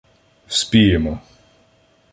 —Вспіємо. 0.47 1.19